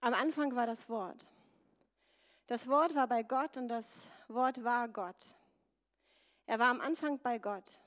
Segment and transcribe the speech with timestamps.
[0.00, 1.26] Am Anfang war das Wort.
[2.46, 3.84] Das Wort war bei Gott und das
[4.28, 5.26] Wort war Gott.
[6.46, 7.80] Er war am Anfang bei Gott.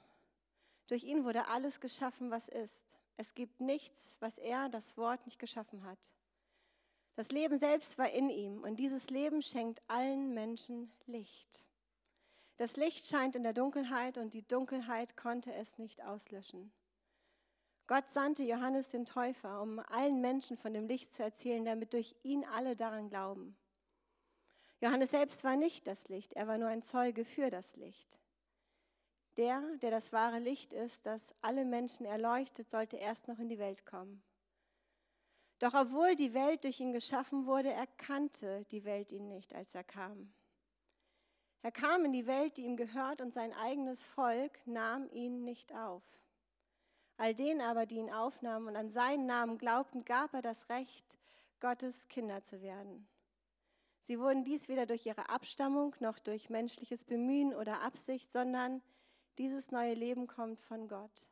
[0.88, 2.76] Durch ihn wurde alles geschaffen, was ist.
[3.16, 6.00] Es gibt nichts, was er, das Wort, nicht geschaffen hat.
[7.16, 11.66] Das Leben selbst war in ihm und dieses Leben schenkt allen Menschen Licht.
[12.58, 16.72] Das Licht scheint in der Dunkelheit und die Dunkelheit konnte es nicht auslöschen.
[17.92, 22.16] Gott sandte Johannes den Täufer, um allen Menschen von dem Licht zu erzählen, damit durch
[22.24, 23.58] ihn alle daran glauben.
[24.80, 28.18] Johannes selbst war nicht das Licht, er war nur ein Zeuge für das Licht.
[29.36, 33.60] Der, der das wahre Licht ist, das alle Menschen erleuchtet, sollte erst noch in die
[33.60, 34.24] Welt kommen.
[35.60, 39.84] Doch obwohl die Welt durch ihn geschaffen wurde, erkannte die Welt ihn nicht, als er
[39.84, 40.32] kam.
[41.62, 45.76] Er kam in die Welt, die ihm gehört, und sein eigenes Volk nahm ihn nicht
[45.76, 46.04] auf.
[47.18, 51.18] All denen aber, die ihn aufnahmen und an seinen Namen glaubten, gab er das Recht,
[51.60, 53.08] Gottes Kinder zu werden.
[54.02, 58.82] Sie wurden dies weder durch ihre Abstammung noch durch menschliches Bemühen oder Absicht, sondern
[59.38, 61.28] dieses neue Leben kommt von Gott.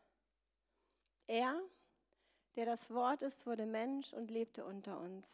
[1.27, 1.59] Er,
[2.55, 5.27] der das Wort ist, wurde Mensch und lebte unter uns.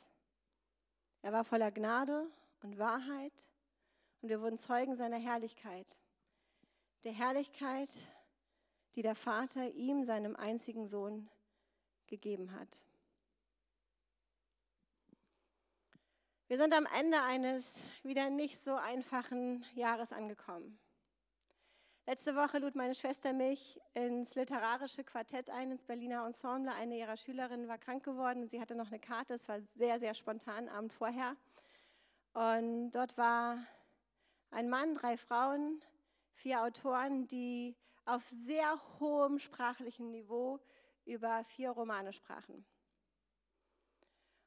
[1.22, 2.28] Er war voller Gnade
[2.62, 3.48] und Wahrheit
[4.22, 6.00] und wir wurden Zeugen seiner Herrlichkeit.
[7.04, 7.90] Der Herrlichkeit,
[8.96, 11.30] die der Vater ihm, seinem einzigen Sohn,
[12.08, 12.80] gegeben hat.
[16.48, 17.66] Wir sind am Ende eines
[18.04, 20.80] wieder nicht so einfachen Jahres angekommen.
[22.06, 26.72] Letzte Woche lud meine Schwester mich ins literarische Quartett ein, ins Berliner Ensemble.
[26.72, 29.34] Eine ihrer Schülerinnen war krank geworden und sie hatte noch eine Karte.
[29.34, 31.36] Es war sehr, sehr spontan, Abend vorher.
[32.34, 33.58] Und dort war
[34.52, 35.82] ein Mann, drei Frauen,
[36.36, 37.76] vier Autoren, die
[38.06, 40.60] auf sehr hohem sprachlichem Niveau
[41.06, 42.66] über vier Romane sprachen.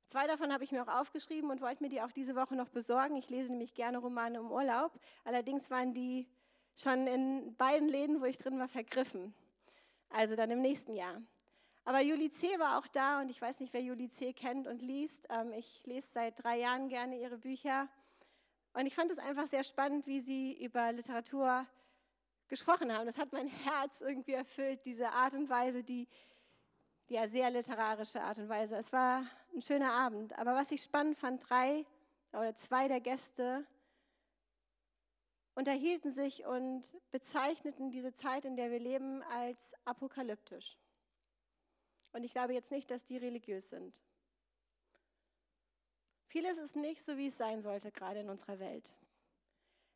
[0.07, 2.71] Zwei davon habe ich mir auch aufgeschrieben und wollte mir die auch diese Woche noch
[2.71, 3.17] besorgen.
[3.17, 4.99] Ich lese nämlich gerne Romane im Urlaub.
[5.25, 6.27] Allerdings waren die
[6.77, 9.35] schon in beiden Läden, wo ich drin war, vergriffen.
[10.09, 11.21] Also dann im nächsten Jahr.
[11.85, 12.59] Aber Julie C.
[12.59, 14.33] war auch da und ich weiß nicht, wer Julie C.
[14.33, 15.27] kennt und liest.
[15.29, 17.89] Ähm, ich lese seit drei Jahren gerne ihre Bücher.
[18.73, 21.67] Und ich fand es einfach sehr spannend, wie sie über Literatur
[22.49, 23.07] gesprochen haben.
[23.07, 26.09] Das hat mein Herz irgendwie erfüllt, diese Art und Weise, die
[27.09, 28.77] ja sehr literarische Art und Weise.
[28.77, 30.39] Es war ein schöner Abend.
[30.39, 31.87] Aber was ich spannend fand, drei
[32.33, 33.67] oder zwei der Gäste
[35.55, 40.77] unterhielten sich und bezeichneten diese Zeit, in der wir leben, als apokalyptisch.
[42.13, 44.01] Und ich glaube jetzt nicht, dass die religiös sind.
[46.27, 48.93] Vieles ist nicht so, wie es sein sollte, gerade in unserer Welt.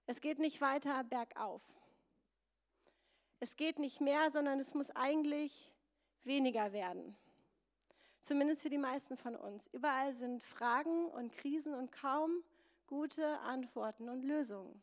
[0.06, 1.62] Es geht nicht weiter bergauf.
[3.42, 5.74] Es geht nicht mehr, sondern es muss eigentlich
[6.22, 7.16] weniger werden.
[8.20, 9.66] Zumindest für die meisten von uns.
[9.72, 12.44] Überall sind Fragen und Krisen und kaum
[12.86, 14.80] gute Antworten und Lösungen.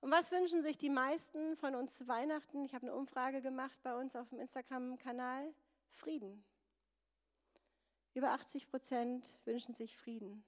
[0.00, 2.64] Und was wünschen sich die meisten von uns zu Weihnachten?
[2.64, 5.52] Ich habe eine Umfrage gemacht bei uns auf dem Instagram-Kanal.
[5.90, 6.42] Frieden.
[8.14, 10.42] Über 80 Prozent wünschen sich Frieden.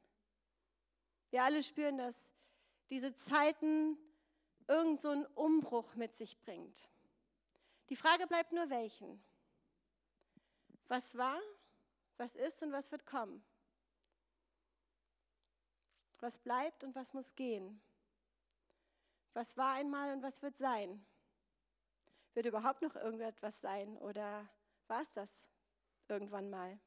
[1.29, 2.17] Wir alle spüren, dass
[2.89, 3.99] diese Zeiten
[4.69, 6.81] irgend so einen Umbruch mit sich bringt.
[7.89, 9.23] Die Frage bleibt nur, welchen?
[10.89, 11.41] Was war,
[12.19, 13.45] was ist und was wird kommen?
[16.21, 17.81] Was bleibt und was muss gehen?
[19.35, 21.05] Was war einmal und was wird sein?
[22.35, 24.49] Wird überhaupt noch irgendetwas sein oder
[24.89, 25.31] war es das
[26.09, 26.79] irgendwann mal?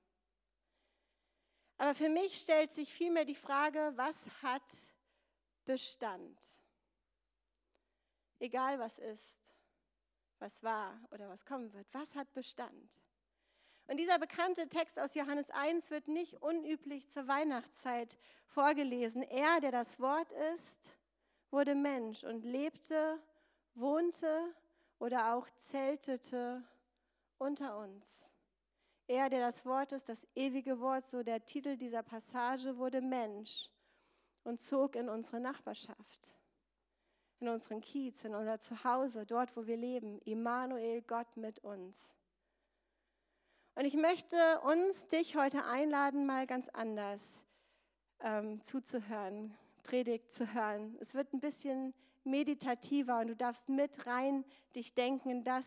[1.78, 4.62] Aber für mich stellt sich vielmehr die Frage, was hat
[5.66, 6.38] Bestand?
[8.42, 9.38] Egal was ist,
[10.40, 13.00] was war oder was kommen wird, was hat Bestand?
[13.86, 19.22] Und dieser bekannte Text aus Johannes 1 wird nicht unüblich zur Weihnachtszeit vorgelesen.
[19.22, 20.98] Er, der das Wort ist,
[21.52, 23.20] wurde Mensch und lebte,
[23.76, 24.56] wohnte
[24.98, 26.64] oder auch zeltete
[27.38, 28.28] unter uns.
[29.06, 33.70] Er, der das Wort ist, das ewige Wort, so der Titel dieser Passage, wurde Mensch
[34.44, 36.41] und zog in unsere Nachbarschaft
[37.42, 40.20] in unseren Kiez, in unser Zuhause, dort, wo wir leben.
[40.26, 41.98] Immanuel, Gott mit uns.
[43.76, 47.22] Und ich möchte uns, dich heute einladen, mal ganz anders
[48.20, 50.98] ähm, zuzuhören, Predigt zu hören.
[51.00, 51.94] Es wird ein bisschen
[52.24, 54.46] meditativer und du darfst mit rein
[54.76, 55.66] dich denken in das,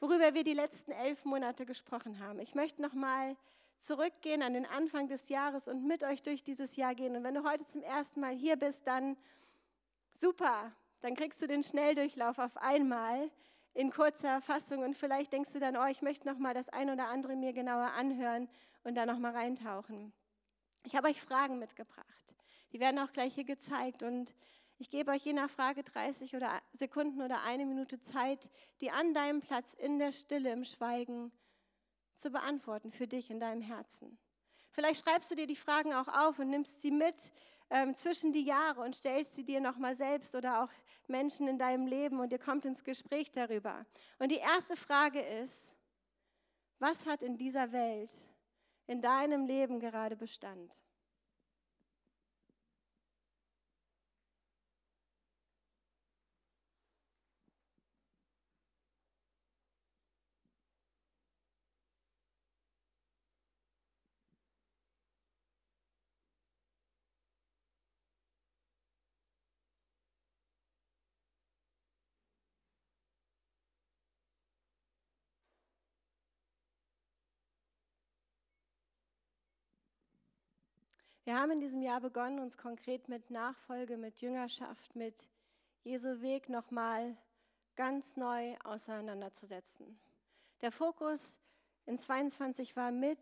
[0.00, 2.40] worüber wir die letzten elf Monate gesprochen haben.
[2.40, 3.36] Ich möchte noch mal
[3.78, 7.16] zurückgehen an den Anfang des Jahres und mit euch durch dieses Jahr gehen.
[7.16, 9.16] Und wenn du heute zum ersten Mal hier bist, dann
[10.20, 10.72] super,
[11.06, 13.30] dann kriegst du den Schnelldurchlauf auf einmal
[13.74, 16.90] in kurzer Fassung und vielleicht denkst du dann, oh, ich möchte noch mal das ein
[16.90, 18.48] oder andere mir genauer anhören
[18.82, 20.12] und da noch mal reintauchen.
[20.82, 22.34] Ich habe euch Fragen mitgebracht.
[22.72, 24.34] Die werden auch gleich hier gezeigt und
[24.78, 28.50] ich gebe euch je nach Frage 30 oder Sekunden oder eine Minute Zeit,
[28.80, 31.30] die an deinem Platz in der Stille, im Schweigen
[32.16, 34.18] zu beantworten für dich in deinem Herzen.
[34.72, 37.32] Vielleicht schreibst du dir die Fragen auch auf und nimmst sie mit
[37.70, 40.70] ähm, zwischen die Jahre und stellst sie dir nochmal selbst oder auch
[41.08, 43.84] Menschen in deinem Leben und ihr kommt ins Gespräch darüber.
[44.18, 45.72] Und die erste Frage ist,
[46.78, 48.12] was hat in dieser Welt,
[48.86, 50.78] in deinem Leben gerade Bestand?
[81.26, 85.26] Wir haben in diesem Jahr begonnen, uns konkret mit Nachfolge, mit Jüngerschaft, mit
[85.82, 87.16] Jesu Weg nochmal
[87.74, 89.98] ganz neu auseinanderzusetzen.
[90.60, 91.34] Der Fokus
[91.84, 93.18] in 22 war, mit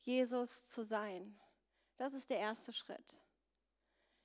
[0.00, 1.38] Jesus zu sein.
[1.98, 3.18] Das ist der erste Schritt.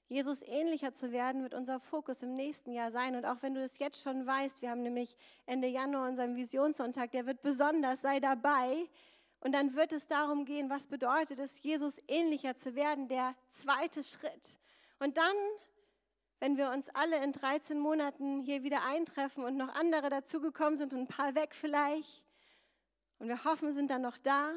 [0.08, 3.18] Jesus ähnlicher zu werden, wird unser Fokus im nächsten Jahr sein.
[3.18, 7.12] Und auch wenn du das jetzt schon weißt, wir haben nämlich Ende Januar unseren Visionssonntag,
[7.12, 8.88] der wird besonders, sei dabei.
[9.42, 14.04] Und dann wird es darum gehen, was bedeutet es, Jesus ähnlicher zu werden, der zweite
[14.04, 14.58] Schritt.
[15.00, 15.36] Und dann,
[16.40, 20.94] wenn wir uns alle in 13 Monaten hier wieder eintreffen und noch andere dazugekommen sind
[20.94, 22.24] und ein paar weg vielleicht,
[23.18, 24.52] und wir hoffen, sind dann noch da,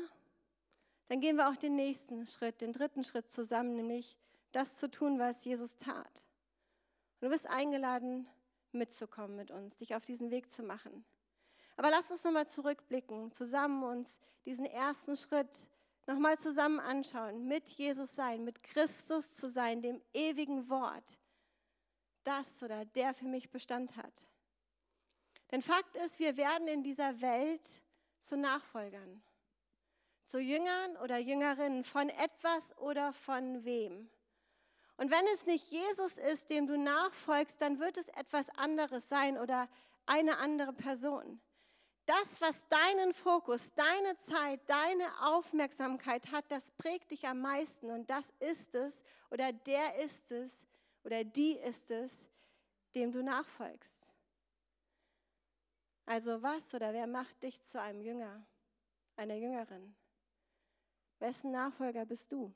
[1.08, 4.16] dann gehen wir auch den nächsten Schritt, den dritten Schritt zusammen, nämlich
[4.52, 6.25] das zu tun, was Jesus tat.
[7.20, 8.26] Und du bist eingeladen,
[8.72, 11.04] mitzukommen mit uns, dich auf diesen Weg zu machen.
[11.76, 15.50] Aber lass uns nochmal zurückblicken, zusammen uns diesen ersten Schritt
[16.06, 21.19] nochmal zusammen anschauen, mit Jesus sein, mit Christus zu sein, dem ewigen Wort,
[22.23, 24.26] das oder der für mich Bestand hat.
[25.50, 27.69] Denn Fakt ist, wir werden in dieser Welt
[28.20, 29.23] zu Nachfolgern,
[30.25, 34.09] zu Jüngern oder Jüngerinnen von etwas oder von wem.
[34.97, 39.38] Und wenn es nicht Jesus ist, dem du nachfolgst, dann wird es etwas anderes sein
[39.38, 39.69] oder
[40.06, 41.41] eine andere Person
[42.06, 47.91] das, was deinen Fokus, deine Zeit, deine Aufmerksamkeit hat, das prägt dich am meisten.
[47.91, 50.59] Und das ist es oder der ist es
[51.03, 52.19] oder die ist es,
[52.95, 54.09] dem du nachfolgst.
[56.06, 58.45] Also was oder wer macht dich zu einem Jünger,
[59.17, 59.95] einer Jüngerin?
[61.19, 62.53] Wessen Nachfolger bist du?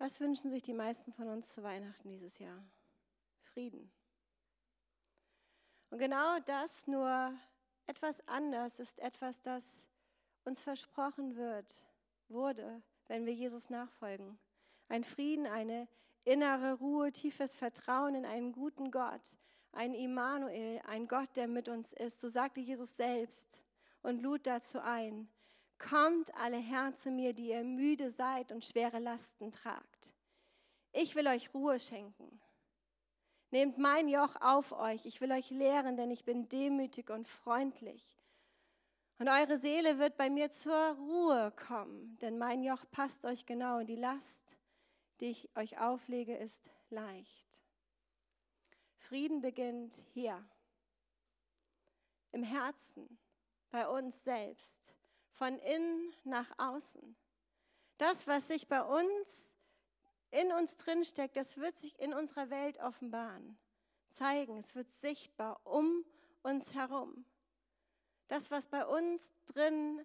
[0.00, 2.64] Was wünschen sich die meisten von uns zu Weihnachten dieses Jahr?
[3.52, 3.92] Frieden.
[5.90, 7.34] Und genau das, nur
[7.86, 9.62] etwas anders, ist etwas, das
[10.44, 11.74] uns versprochen wird,
[12.28, 14.38] wurde, wenn wir Jesus nachfolgen.
[14.88, 15.86] Ein Frieden, eine
[16.24, 19.36] innere Ruhe, tiefes Vertrauen in einen guten Gott,
[19.72, 22.20] ein Immanuel, ein Gott, der mit uns ist.
[22.20, 23.46] So sagte Jesus selbst
[24.00, 25.28] und lud dazu ein.
[25.80, 30.12] Kommt alle her zu mir, die ihr müde seid und schwere Lasten tragt.
[30.92, 32.40] Ich will euch Ruhe schenken.
[33.50, 35.06] Nehmt mein Joch auf euch.
[35.06, 38.14] Ich will euch lehren, denn ich bin demütig und freundlich.
[39.18, 43.78] Und eure Seele wird bei mir zur Ruhe kommen, denn mein Joch passt euch genau
[43.78, 44.56] und die Last,
[45.20, 47.62] die ich euch auflege, ist leicht.
[48.98, 50.42] Frieden beginnt hier,
[52.32, 53.18] im Herzen,
[53.70, 54.99] bei uns selbst
[55.40, 57.16] von innen nach außen.
[57.96, 59.54] Das, was sich bei uns,
[60.30, 63.58] in uns drinsteckt, das wird sich in unserer Welt offenbaren,
[64.10, 64.58] zeigen.
[64.58, 66.04] Es wird sichtbar um
[66.42, 67.24] uns herum.
[68.28, 70.04] Das, was bei uns drin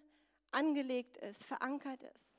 [0.52, 2.32] angelegt ist, verankert ist.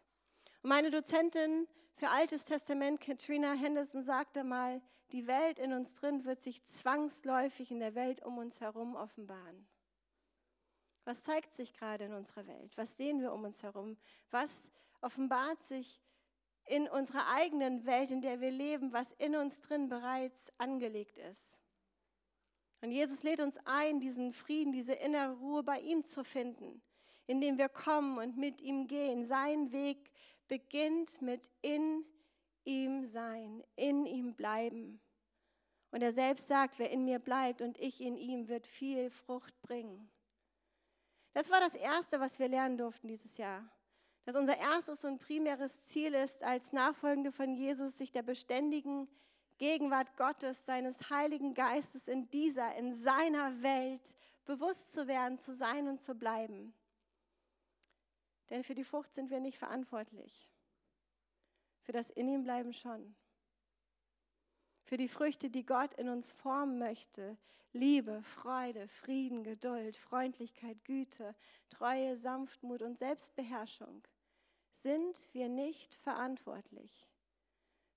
[0.64, 6.26] Und meine Dozentin für Altes Testament, Katrina Henderson, sagte mal, die Welt in uns drin
[6.26, 9.68] wird sich zwangsläufig in der Welt um uns herum offenbaren.
[11.08, 12.78] Was zeigt sich gerade in unserer Welt?
[12.78, 13.96] Was sehen wir um uns herum?
[14.30, 14.52] Was
[15.00, 16.02] offenbart sich
[16.66, 21.58] in unserer eigenen Welt, in der wir leben, was in uns drin bereits angelegt ist?
[22.82, 26.82] Und Jesus lädt uns ein, diesen Frieden, diese innere Ruhe bei ihm zu finden,
[27.26, 30.12] indem wir kommen und mit ihm gehen, seinen Weg
[30.50, 32.04] beginnt mit in
[32.66, 35.00] ihm sein, in ihm bleiben.
[35.92, 39.58] Und er selbst sagt, wer in mir bleibt und ich in ihm, wird viel Frucht
[39.62, 40.12] bringen.
[41.38, 43.64] Das war das Erste, was wir lernen durften dieses Jahr.
[44.26, 49.08] Dass unser erstes und primäres Ziel ist, als Nachfolgende von Jesus, sich der beständigen
[49.60, 55.88] Gegenwart Gottes, seines Heiligen Geistes in dieser, in seiner Welt bewusst zu werden, zu sein
[55.88, 56.74] und zu bleiben.
[58.50, 60.50] Denn für die Frucht sind wir nicht verantwortlich.
[61.84, 63.16] Für das In ihm bleiben schon.
[64.86, 67.38] Für die Früchte, die Gott in uns formen möchte.
[67.78, 71.36] Liebe, Freude, Frieden, Geduld, Freundlichkeit, Güte,
[71.70, 74.02] Treue, Sanftmut und Selbstbeherrschung
[74.72, 77.08] sind wir nicht verantwortlich.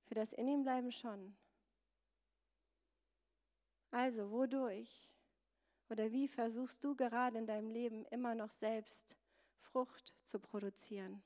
[0.05, 1.35] Für das In ihm bleiben schon.
[3.91, 5.15] Also, wodurch
[5.89, 9.17] oder wie versuchst du gerade in deinem Leben immer noch selbst
[9.61, 11.23] Frucht zu produzieren?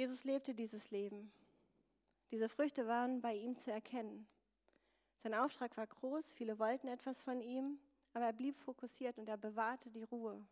[0.00, 1.30] Jesus lebte dieses Leben.
[2.30, 4.26] Diese Früchte waren bei ihm zu erkennen.
[5.22, 7.78] Sein Auftrag war groß, viele wollten etwas von ihm,
[8.14, 10.42] aber er blieb fokussiert und er bewahrte die Ruhe.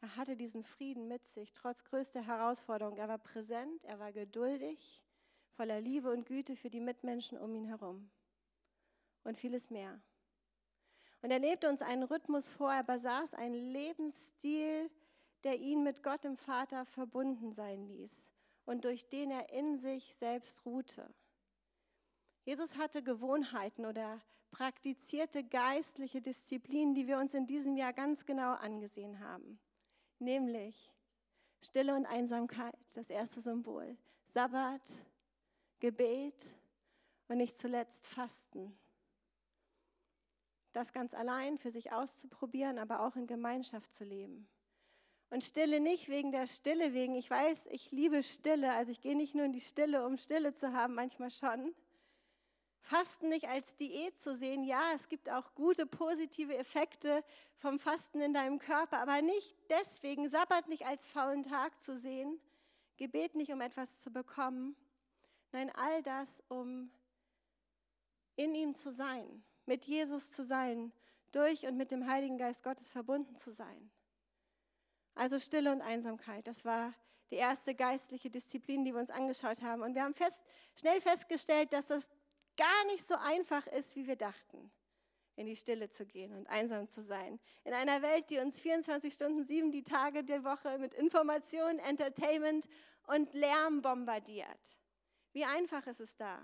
[0.00, 2.96] Er hatte diesen Frieden mit sich, trotz größter Herausforderung.
[2.96, 5.04] Er war präsent, er war geduldig,
[5.50, 8.10] voller Liebe und Güte für die Mitmenschen um ihn herum.
[9.22, 10.00] Und vieles mehr.
[11.20, 14.90] Und er lebte uns einen Rhythmus vor, er besaß einen Lebensstil,
[15.44, 18.26] der ihn mit Gott dem Vater verbunden sein ließ
[18.64, 21.14] und durch den er in sich selbst ruhte.
[22.44, 24.20] Jesus hatte Gewohnheiten oder
[24.50, 29.58] praktizierte geistliche Disziplinen, die wir uns in diesem Jahr ganz genau angesehen haben.
[30.18, 30.92] Nämlich
[31.60, 33.96] Stille und Einsamkeit, das erste Symbol,
[34.32, 34.82] Sabbat,
[35.80, 36.44] Gebet
[37.28, 38.78] und nicht zuletzt Fasten.
[40.72, 44.48] Das ganz allein für sich auszuprobieren, aber auch in Gemeinschaft zu leben.
[45.30, 47.14] Und Stille nicht wegen der Stille wegen.
[47.14, 48.72] Ich weiß, ich liebe Stille.
[48.72, 51.74] Also ich gehe nicht nur in die Stille, um Stille zu haben, manchmal schon.
[52.82, 54.62] Fasten nicht als Diät zu sehen.
[54.62, 57.24] Ja, es gibt auch gute positive Effekte
[57.56, 60.28] vom Fasten in deinem Körper, aber nicht deswegen.
[60.28, 62.38] Sabbat nicht als faulen Tag zu sehen.
[62.96, 64.76] Gebet nicht, um etwas zu bekommen.
[65.52, 66.90] Nein, all das, um
[68.36, 70.92] in ihm zu sein, mit Jesus zu sein,
[71.32, 73.90] durch und mit dem Heiligen Geist Gottes verbunden zu sein.
[75.14, 76.92] Also Stille und Einsamkeit, das war
[77.30, 79.82] die erste geistliche Disziplin, die wir uns angeschaut haben.
[79.82, 80.42] Und wir haben fest,
[80.74, 82.08] schnell festgestellt, dass das
[82.56, 84.70] gar nicht so einfach ist, wie wir dachten,
[85.36, 87.40] in die Stille zu gehen und einsam zu sein.
[87.64, 92.68] In einer Welt, die uns 24 Stunden, sieben die Tage der Woche mit Information, Entertainment
[93.06, 94.78] und Lärm bombardiert.
[95.32, 96.38] Wie einfach ist es da,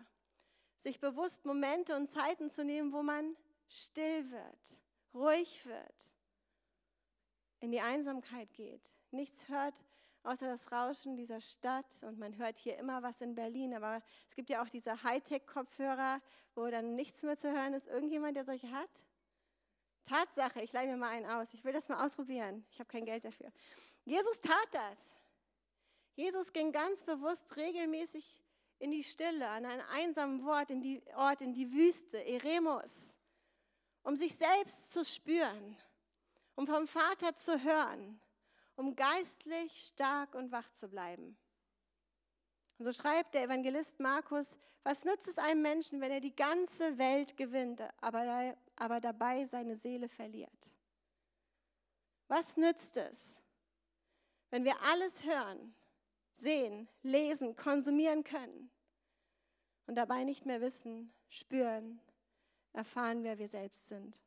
[0.81, 3.37] sich bewusst Momente und Zeiten zu nehmen, wo man
[3.69, 4.81] still wird,
[5.15, 6.13] ruhig wird,
[7.61, 9.81] in die Einsamkeit geht, nichts hört
[10.23, 14.35] außer das Rauschen dieser Stadt und man hört hier immer was in Berlin, aber es
[14.35, 16.21] gibt ja auch diese Hightech-Kopfhörer,
[16.55, 17.87] wo dann nichts mehr zu hören ist.
[17.89, 18.91] Irgendjemand, der solche hat?
[20.05, 21.53] Tatsache, ich leihe mir mal einen aus.
[21.55, 22.65] Ich will das mal ausprobieren.
[22.71, 23.51] Ich habe kein Geld dafür.
[24.05, 24.99] Jesus tat das.
[26.17, 28.37] Jesus ging ganz bewusst regelmäßig
[28.79, 32.91] in die Stille, an einen einsamen Ort, in die, Ort, in die Wüste, Eremus,
[34.03, 35.77] um sich selbst zu spüren
[36.61, 38.21] um vom Vater zu hören,
[38.77, 41.39] um geistlich stark und wach zu bleiben.
[42.77, 46.99] Und so schreibt der Evangelist Markus, was nützt es einem Menschen, wenn er die ganze
[46.99, 50.71] Welt gewinnt, aber, aber dabei seine Seele verliert?
[52.29, 53.19] Was nützt es,
[54.51, 55.75] wenn wir alles hören,
[56.37, 58.71] sehen, lesen, konsumieren können
[59.87, 62.03] und dabei nicht mehr wissen, spüren,
[62.75, 64.21] erfahren, wer wir selbst sind?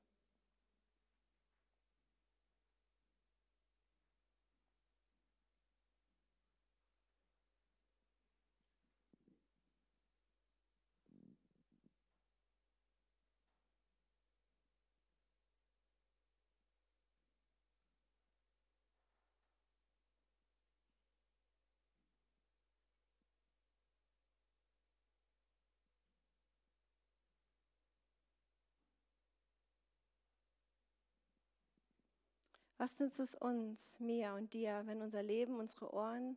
[32.83, 36.35] Was nützt es uns, mir und dir, wenn unser Leben, unsere Ohren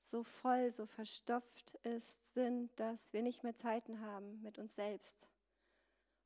[0.00, 5.28] so voll, so verstopft ist, sind, dass wir nicht mehr Zeiten haben mit uns selbst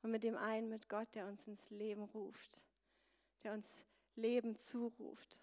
[0.00, 2.62] und mit dem einen, mit Gott, der uns ins Leben ruft,
[3.44, 3.68] der uns
[4.14, 5.38] Leben zuruft,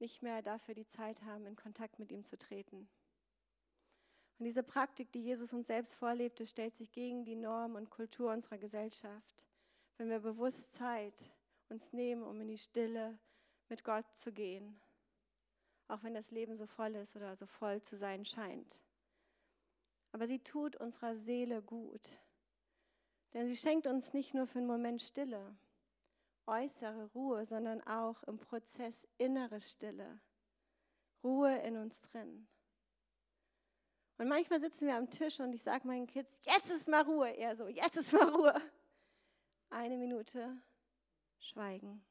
[0.00, 2.88] nicht mehr dafür die Zeit haben, in Kontakt mit ihm zu treten.
[4.40, 8.32] Und diese Praktik, die Jesus uns selbst vorlebte, stellt sich gegen die Norm und Kultur
[8.32, 9.44] unserer Gesellschaft.
[9.98, 11.14] Wenn wir bewusst Zeit
[11.70, 13.18] uns nehmen, um in die Stille
[13.68, 14.80] mit Gott zu gehen,
[15.88, 18.80] auch wenn das Leben so voll ist oder so voll zu sein scheint.
[20.12, 22.18] Aber sie tut unserer Seele gut,
[23.32, 25.56] denn sie schenkt uns nicht nur für einen Moment Stille,
[26.46, 30.20] äußere Ruhe, sondern auch im Prozess innere Stille,
[31.22, 32.48] Ruhe in uns drin.
[34.18, 37.30] Und manchmal sitzen wir am Tisch und ich sage meinen Kids, jetzt ist mal Ruhe.
[37.30, 38.54] Eher so, jetzt ist mal Ruhe.
[39.70, 40.60] Eine Minute
[41.40, 42.02] Schweigen.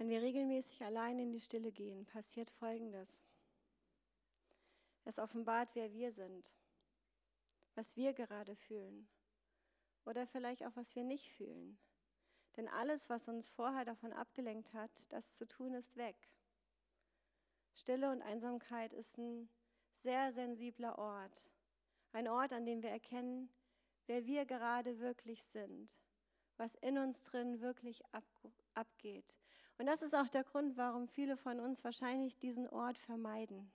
[0.00, 3.20] Wenn wir regelmäßig allein in die Stille gehen, passiert Folgendes.
[5.04, 6.50] Es offenbart, wer wir sind,
[7.74, 9.10] was wir gerade fühlen
[10.06, 11.78] oder vielleicht auch, was wir nicht fühlen.
[12.56, 16.16] Denn alles, was uns vorher davon abgelenkt hat, das zu tun, ist weg.
[17.74, 19.50] Stille und Einsamkeit ist ein
[20.02, 21.46] sehr sensibler Ort.
[22.12, 23.50] Ein Ort, an dem wir erkennen,
[24.06, 25.94] wer wir gerade wirklich sind,
[26.56, 28.02] was in uns drin wirklich
[28.72, 29.36] abgeht.
[29.80, 33.72] Und das ist auch der Grund, warum viele von uns wahrscheinlich diesen Ort vermeiden.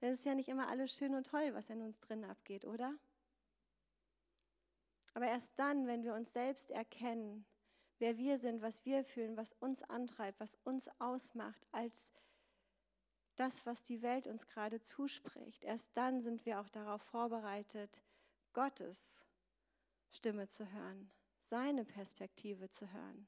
[0.00, 2.64] Denn es ist ja nicht immer alles schön und toll, was in uns drin abgeht,
[2.64, 2.96] oder?
[5.14, 7.44] Aber erst dann, wenn wir uns selbst erkennen,
[7.98, 12.08] wer wir sind, was wir fühlen, was uns antreibt, was uns ausmacht, als
[13.34, 18.00] das, was die Welt uns gerade zuspricht, erst dann sind wir auch darauf vorbereitet,
[18.52, 19.12] Gottes
[20.12, 21.10] Stimme zu hören,
[21.48, 23.26] seine Perspektive zu hören.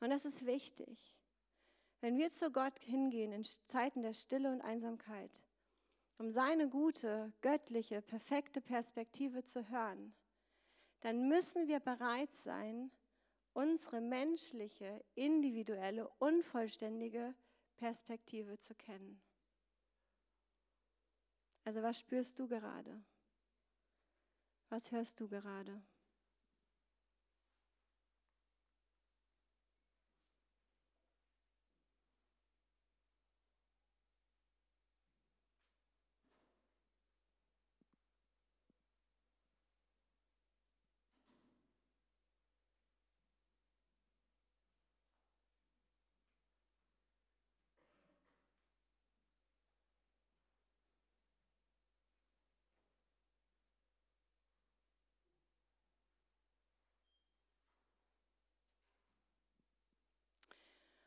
[0.00, 1.14] Und das ist wichtig.
[2.00, 5.42] Wenn wir zu Gott hingehen in Zeiten der Stille und Einsamkeit,
[6.18, 10.14] um seine gute, göttliche, perfekte Perspektive zu hören,
[11.00, 12.90] dann müssen wir bereit sein,
[13.52, 17.34] unsere menschliche, individuelle, unvollständige
[17.76, 19.20] Perspektive zu kennen.
[21.64, 23.02] Also was spürst du gerade?
[24.68, 25.82] Was hörst du gerade?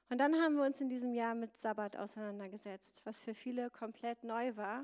[0.09, 4.23] Und dann haben wir uns in diesem Jahr mit Sabbat auseinandergesetzt, was für viele komplett
[4.23, 4.83] neu war.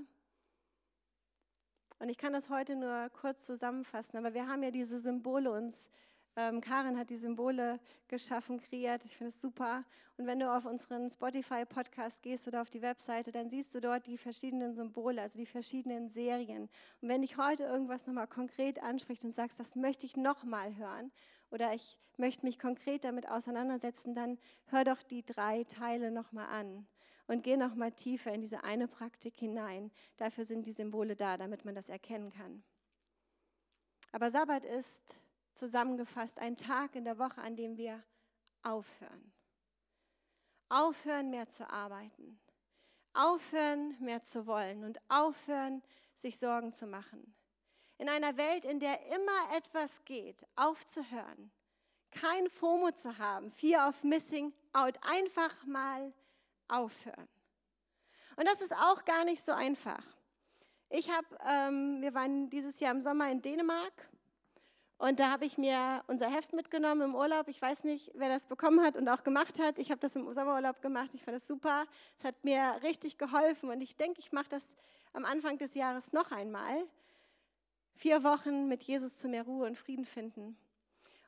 [1.97, 5.89] Und ich kann das heute nur kurz zusammenfassen, aber wir haben ja diese Symbole uns,
[6.35, 9.83] ähm, Karin hat die Symbole geschaffen, kreiert, ich finde es super.
[10.17, 14.07] Und wenn du auf unseren Spotify-Podcast gehst oder auf die Webseite, dann siehst du dort
[14.07, 16.69] die verschiedenen Symbole, also die verschiedenen Serien.
[17.01, 21.11] Und wenn dich heute irgendwas nochmal konkret anspricht und sagst, das möchte ich nochmal hören
[21.51, 26.85] oder ich möchte mich konkret damit auseinandersetzen, dann hör doch die drei Teile nochmal an
[27.27, 29.91] und geh nochmal tiefer in diese eine Praktik hinein.
[30.17, 32.63] Dafür sind die Symbole da, damit man das erkennen kann.
[34.11, 35.01] Aber Sabbat ist
[35.55, 38.03] zusammengefasst ein Tag in der Woche, an dem wir
[38.61, 39.33] aufhören.
[40.69, 42.39] Aufhören, mehr zu arbeiten.
[43.13, 45.81] Aufhören, mehr zu wollen und aufhören,
[46.15, 47.35] sich Sorgen zu machen
[47.97, 51.51] in einer Welt, in der immer etwas geht, aufzuhören,
[52.11, 56.13] kein FOMO zu haben, Fear of Missing out, einfach mal
[56.67, 57.27] aufhören.
[58.35, 60.03] Und das ist auch gar nicht so einfach.
[60.89, 63.93] Ich habe, ähm, wir waren dieses Jahr im Sommer in Dänemark
[64.97, 67.49] und da habe ich mir unser Heft mitgenommen im Urlaub.
[67.49, 69.77] Ich weiß nicht, wer das bekommen hat und auch gemacht hat.
[69.77, 71.09] Ich habe das im Sommerurlaub gemacht.
[71.13, 71.85] Ich fand das super.
[72.17, 74.63] Es hat mir richtig geholfen und ich denke, ich mache das
[75.11, 76.87] am Anfang des Jahres noch einmal.
[77.95, 80.57] Vier Wochen mit Jesus zu mehr Ruhe und Frieden finden.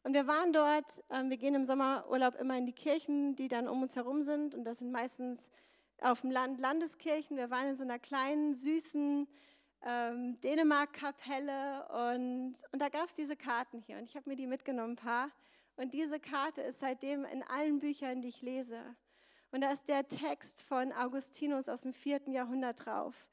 [0.03, 3.67] Und wir waren dort, ähm, wir gehen im Sommerurlaub immer in die Kirchen, die dann
[3.67, 4.55] um uns herum sind.
[4.55, 5.49] Und das sind meistens
[5.99, 7.35] auf dem Land Landeskirchen.
[7.35, 9.27] Wir waren in so einer kleinen, süßen
[9.87, 14.45] ähm, Dänemark-Kapelle und, und da gab es diese Karten hier und ich habe mir die
[14.45, 15.31] mitgenommen, ein paar.
[15.77, 18.81] Und diese Karte ist seitdem in allen Büchern, die ich lese.
[19.51, 23.27] Und da ist der Text von Augustinus aus dem vierten Jahrhundert drauf,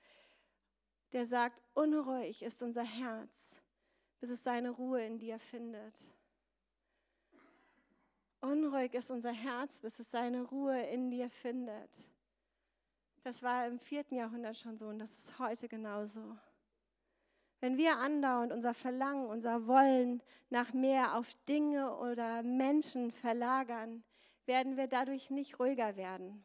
[1.13, 3.57] der sagt, unruhig ist unser Herz,
[4.21, 6.01] bis es seine Ruhe in dir findet.
[8.41, 11.91] Unruhig ist unser Herz, bis es seine Ruhe in dir findet.
[13.25, 16.37] Das war im vierten Jahrhundert schon so und das ist heute genauso.
[17.59, 24.05] Wenn wir andauernd unser Verlangen, unser Wollen nach mehr auf Dinge oder Menschen verlagern,
[24.45, 26.45] werden wir dadurch nicht ruhiger werden.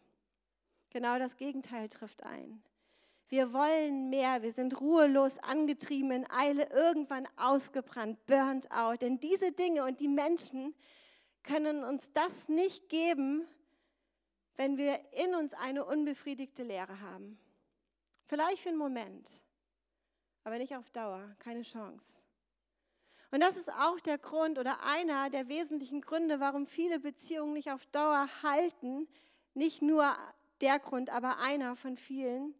[0.89, 2.63] Genau das Gegenteil trifft ein.
[3.27, 9.01] Wir wollen mehr, wir sind ruhelos angetrieben, in Eile, irgendwann ausgebrannt, burnt out.
[9.01, 10.73] Denn diese Dinge und die Menschen
[11.43, 13.45] können uns das nicht geben,
[14.59, 17.39] wenn wir in uns eine unbefriedigte Leere haben.
[18.25, 19.31] Vielleicht für einen Moment,
[20.43, 22.05] aber nicht auf Dauer, keine Chance.
[23.31, 27.71] Und das ist auch der Grund oder einer der wesentlichen Gründe, warum viele Beziehungen nicht
[27.71, 29.07] auf Dauer halten.
[29.53, 30.13] Nicht nur
[30.59, 32.53] der Grund, aber einer von vielen,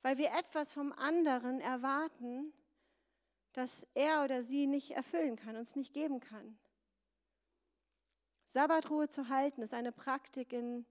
[0.00, 2.50] weil wir etwas vom anderen erwarten,
[3.52, 6.58] das er oder sie nicht erfüllen kann, uns nicht geben kann.
[8.46, 10.86] Sabbatruhe zu halten ist eine Praktik in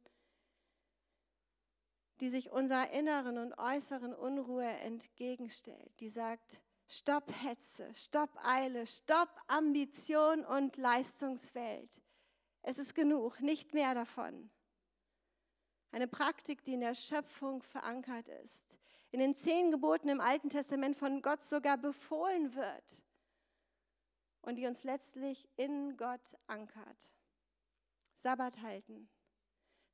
[2.20, 9.30] die sich unserer inneren und äußeren Unruhe entgegenstellt, die sagt, Stopp Hetze, Stopp Eile, Stopp
[9.48, 12.02] Ambition und Leistungswelt.
[12.62, 14.50] Es ist genug, nicht mehr davon.
[15.92, 18.66] Eine Praktik, die in der Schöpfung verankert ist,
[19.12, 23.04] in den zehn Geboten im Alten Testament von Gott sogar befohlen wird
[24.42, 27.12] und die uns letztlich in Gott ankert.
[28.18, 29.10] Sabbat halten,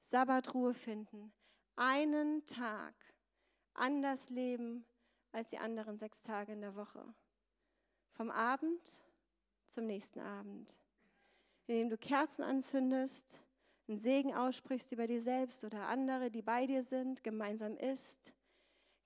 [0.04, 1.34] Sabbatruhe finden,
[1.76, 2.94] einen Tag
[3.74, 4.86] anders leben
[5.32, 7.04] als die anderen sechs Tage in der Woche.
[8.14, 9.00] Vom Abend
[9.68, 10.76] zum nächsten Abend.
[11.68, 13.26] Indem du Kerzen anzündest,
[13.88, 18.34] einen Segen aussprichst über dir selbst oder andere, die bei dir sind, gemeinsam isst,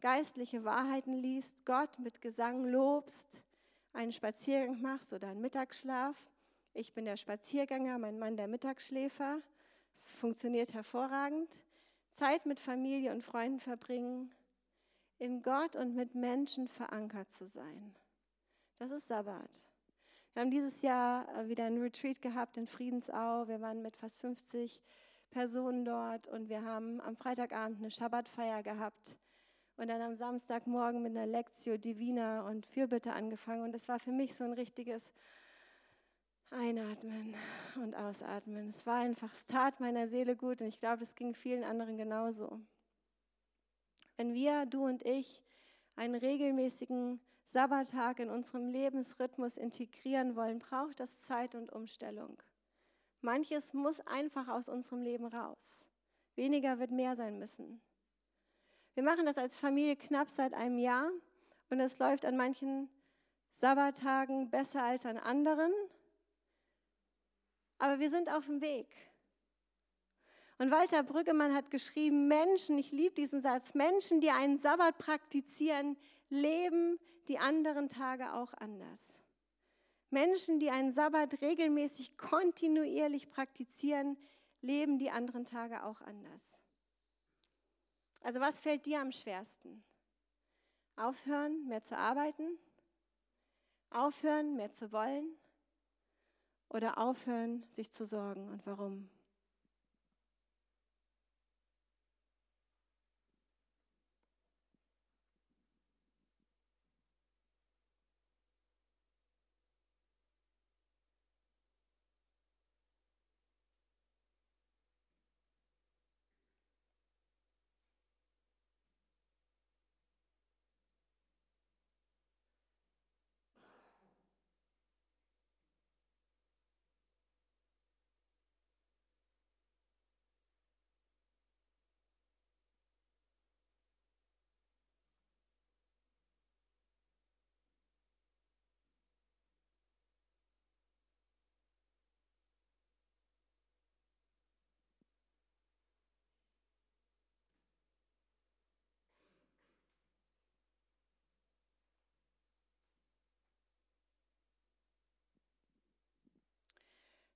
[0.01, 3.41] geistliche Wahrheiten liest, Gott mit Gesang lobst,
[3.93, 6.17] einen Spaziergang machst oder einen Mittagsschlaf.
[6.73, 9.39] Ich bin der Spaziergänger, mein Mann der Mittagsschläfer.
[9.97, 11.49] Es funktioniert hervorragend.
[12.15, 14.33] Zeit mit Familie und Freunden verbringen,
[15.19, 17.95] in Gott und mit Menschen verankert zu sein.
[18.79, 19.61] Das ist Sabbat.
[20.33, 23.47] Wir haben dieses Jahr äh, wieder ein Retreat gehabt in Friedensau.
[23.47, 24.81] Wir waren mit fast 50
[25.29, 29.17] Personen dort und wir haben am Freitagabend eine Schabbatfeier gehabt
[29.77, 33.63] und dann am Samstagmorgen mit einer Lectio Divina und Fürbitte angefangen.
[33.63, 35.03] Und das war für mich so ein richtiges
[36.55, 37.35] Einatmen
[37.75, 38.69] und ausatmen.
[38.69, 41.97] Es war einfach, es tat meiner Seele gut und ich glaube, es ging vielen anderen
[41.97, 42.59] genauso.
[44.17, 45.43] Wenn wir, du und ich,
[45.95, 47.19] einen regelmäßigen
[47.51, 52.41] Sabbattag in unserem Lebensrhythmus integrieren wollen, braucht das Zeit und Umstellung.
[53.21, 55.85] Manches muss einfach aus unserem Leben raus.
[56.35, 57.81] Weniger wird mehr sein müssen.
[58.93, 61.09] Wir machen das als Familie knapp seit einem Jahr
[61.69, 62.89] und es läuft an manchen
[63.51, 65.71] Sabbattagen besser als an anderen
[67.77, 68.87] aber wir sind auf dem Weg.
[70.57, 75.97] Und Walter Brüggemann hat geschrieben, Menschen, ich liebe diesen Satz, Menschen, die einen Sabbat praktizieren,
[76.29, 79.01] leben die anderen Tage auch anders.
[80.09, 84.17] Menschen, die einen Sabbat regelmäßig, kontinuierlich praktizieren,
[84.61, 86.55] leben die anderen Tage auch anders.
[88.21, 89.83] Also was fällt dir am schwersten?
[90.95, 92.57] Aufhören, mehr zu arbeiten?
[93.89, 95.37] Aufhören, mehr zu wollen?
[96.69, 99.09] Oder aufhören, sich zu sorgen und warum?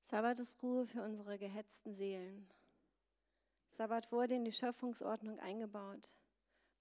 [0.10, 2.50] Sabbat ist Ruhe für unsere gehetzten Seelen.
[3.78, 6.10] Sabbat wurde in die Schöpfungsordnung eingebaut.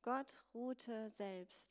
[0.01, 1.69] Gott ruhte selbst.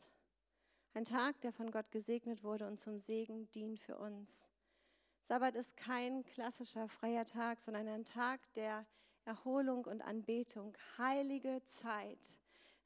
[0.93, 4.45] Ein Tag, der von Gott gesegnet wurde und zum Segen dient für uns.
[5.27, 8.85] Sabbat ist kein klassischer freier Tag, sondern ein Tag der
[9.25, 12.37] Erholung und Anbetung, heilige Zeit,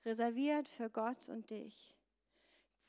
[0.05, 1.97] reserviert für Gott und dich.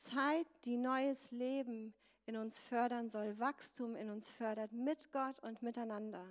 [0.03, 1.93] Zeit, die neues Leben
[2.33, 6.25] in uns fördern soll, Wachstum in uns fördert, mit Gott und miteinander.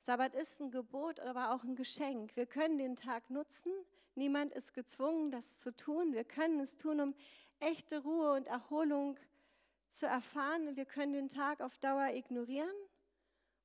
[0.00, 2.34] Sabbat ist ein Gebot, aber auch ein Geschenk.
[2.34, 3.70] Wir können den Tag nutzen.
[4.16, 6.12] Niemand ist gezwungen, das zu tun.
[6.12, 7.14] Wir können es tun, um
[7.60, 9.16] echte Ruhe und Erholung
[9.92, 10.74] zu erfahren.
[10.74, 12.74] Wir können den Tag auf Dauer ignorieren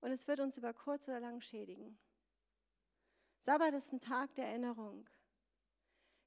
[0.02, 1.98] und es wird uns über kurz oder lang schädigen.
[3.40, 5.10] Sabbat ist ein Tag der Erinnerung.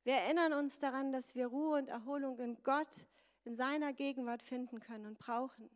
[0.02, 3.06] Wir erinnern uns daran, dass wir Ruhe und Erholung in Gott,
[3.44, 5.70] in seiner Gegenwart finden können und brauchen.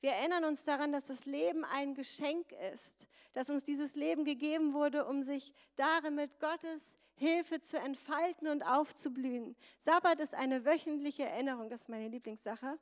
[0.00, 4.72] Wir erinnern uns daran, dass das Leben ein Geschenk ist, dass uns dieses Leben gegeben
[4.72, 6.80] wurde, um sich darin mit Gottes
[7.16, 9.56] Hilfe zu entfalten und aufzublühen.
[9.80, 12.78] Sabbat ist eine wöchentliche Erinnerung, das ist meine Lieblingssache,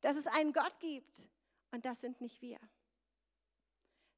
[0.00, 1.20] dass es einen Gott gibt
[1.72, 2.58] und das sind nicht wir.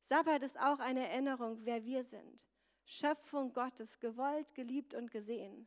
[0.02, 2.44] Sabbat ist auch eine Erinnerung, wer wir sind.
[2.84, 5.66] Schöpfung Gottes, gewollt, geliebt und gesehen.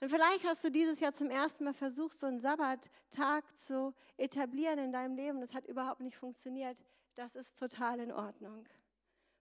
[0.00, 4.78] Und vielleicht hast du dieses Jahr zum ersten Mal versucht, so einen Sabbattag zu etablieren
[4.78, 5.40] in deinem Leben.
[5.40, 6.82] Das hat überhaupt nicht funktioniert.
[7.14, 8.66] Das ist total in Ordnung.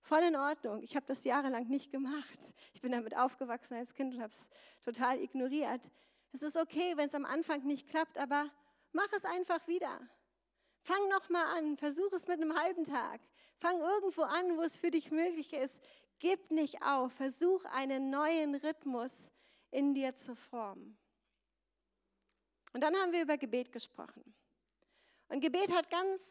[0.02, 0.84] Voll in Ordnung.
[0.84, 2.40] Ich habe das jahrelang nicht gemacht.
[2.74, 4.46] Ich bin damit aufgewachsen als Kind und habe es
[4.84, 5.82] total ignoriert.
[6.34, 8.50] Es ist okay, wenn es am Anfang nicht klappt, aber
[8.92, 10.00] mach es einfach wieder.
[10.82, 13.22] Fang noch mal an, versuch es mit einem halben Tag.
[13.60, 15.80] Fang irgendwo an, wo es für dich möglich ist.
[16.20, 19.12] Gib nicht auf, versuch einen neuen Rhythmus
[19.74, 20.98] in dir zu formen.
[22.74, 24.24] Und dann haben wir über Gebet gesprochen.
[25.30, 26.22] Und Gebet hat ganz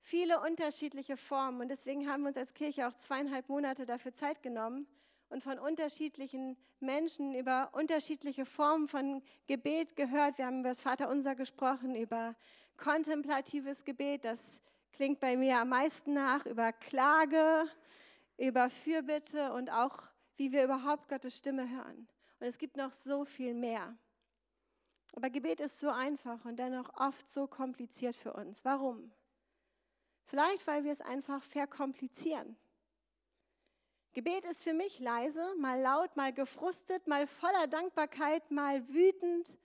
[0.00, 1.60] viele unterschiedliche Formen.
[1.60, 4.86] Und deswegen haben wir uns als Kirche auch zweieinhalb Monate dafür Zeit genommen
[5.28, 10.38] und von unterschiedlichen Menschen über unterschiedliche Formen von Gebet gehört.
[10.38, 12.34] Wir haben über das Vaterunser gesprochen, über
[12.76, 14.38] kontemplatives Gebet, das
[14.92, 17.66] klingt bei mir am meisten nach, über Klage,
[18.36, 20.02] über Fürbitte und auch,
[20.36, 22.08] wie wir überhaupt Gottes Stimme hören.
[22.40, 23.96] Und es gibt noch so viel mehr.
[25.14, 28.64] Aber Gebet ist so einfach und dennoch oft so kompliziert für uns.
[28.64, 29.10] Warum?
[30.26, 32.56] Vielleicht, weil wir es einfach verkomplizieren.
[34.12, 39.56] Gebet ist für mich leise, mal laut, mal gefrustet, mal voller Dankbarkeit, mal wütend,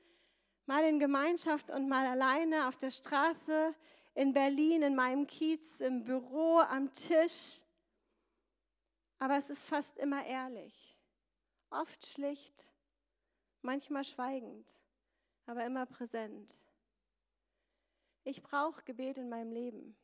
[0.66, 3.76] mal in Gemeinschaft und mal alleine auf der Straße,
[4.16, 7.62] in Berlin, in meinem Kiez, im Büro, am Tisch.
[9.20, 10.93] Aber es ist fast immer ehrlich
[11.74, 12.72] oft schlicht,
[13.62, 14.80] manchmal schweigend,
[15.46, 16.54] aber immer präsent.
[18.24, 19.96] Ich brauche Gebet in meinem Leben.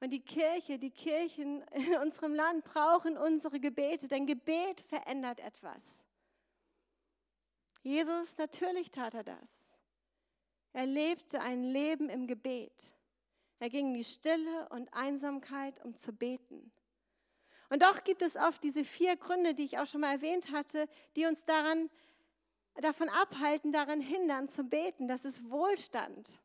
[0.00, 5.82] Und die Kirche, die Kirchen in unserem Land brauchen unsere Gebete, denn Gebet verändert etwas.
[7.82, 9.64] Jesus, natürlich tat er das.
[10.72, 12.94] Er lebte ein Leben im Gebet.
[13.60, 16.72] Er ging in die Stille und Einsamkeit, um zu beten.
[17.74, 20.88] Und doch gibt es oft diese vier Gründe, die ich auch schon mal erwähnt hatte,
[21.16, 21.90] die uns daran,
[22.76, 25.08] davon abhalten, daran hindern zu beten.
[25.08, 26.38] Das ist Wohlstand.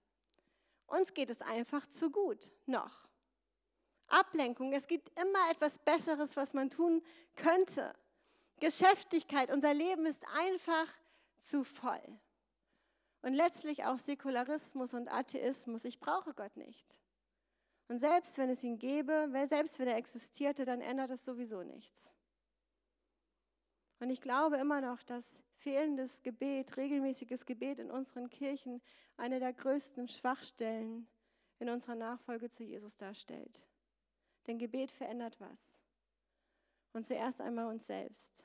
[0.87, 3.07] Uns geht es einfach zu gut noch.
[4.07, 7.03] Ablenkung, es gibt immer etwas Besseres, was man tun
[7.35, 7.93] könnte.
[8.59, 10.87] Geschäftigkeit, unser Leben ist einfach
[11.37, 12.01] zu voll.
[13.21, 15.85] Und letztlich auch Säkularismus und Atheismus.
[15.85, 16.97] Ich brauche Gott nicht.
[17.89, 22.09] Und selbst wenn es ihn gäbe, selbst wenn er existierte, dann ändert es sowieso nichts.
[23.99, 28.81] Und ich glaube immer noch, dass fehlendes Gebet, regelmäßiges Gebet in unseren Kirchen
[29.17, 31.07] eine der größten Schwachstellen
[31.57, 33.61] in unserer Nachfolge zu Jesus darstellt.
[34.45, 35.73] Denn Gebet verändert was.
[36.93, 38.43] Und zuerst einmal uns selbst.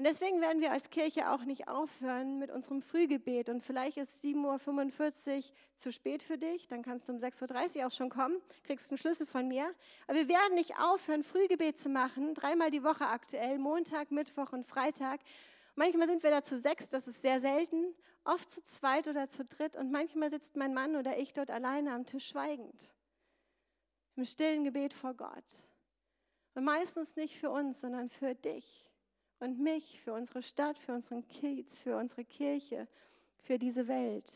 [0.00, 3.50] Und deswegen werden wir als Kirche auch nicht aufhören mit unserem Frühgebet.
[3.50, 5.42] Und vielleicht ist 7.45 Uhr
[5.76, 8.96] zu spät für dich, dann kannst du um 6.30 Uhr auch schon kommen, kriegst einen
[8.96, 9.70] Schlüssel von mir.
[10.06, 14.66] Aber wir werden nicht aufhören, Frühgebet zu machen, dreimal die Woche aktuell, Montag, Mittwoch und
[14.66, 15.20] Freitag.
[15.74, 19.44] Manchmal sind wir da zu sechs, das ist sehr selten, oft zu zweit oder zu
[19.44, 19.76] dritt.
[19.76, 22.90] Und manchmal sitzt mein Mann oder ich dort alleine am Tisch schweigend,
[24.16, 25.44] im stillen Gebet vor Gott.
[26.54, 28.89] Und meistens nicht für uns, sondern für dich
[29.40, 32.86] und mich, für unsere Stadt, für unseren Kiez, für unsere Kirche,
[33.38, 34.30] für diese Welt.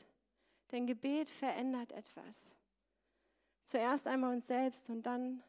[0.73, 2.51] Denn Gebet verändert etwas.
[3.65, 5.43] Zuerst einmal uns selbst und dann